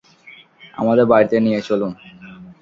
আমাদের 0.73 1.05
বাড়িতে 1.11 1.35
নিয়ে 1.39 1.59
চলুন। 1.67 1.91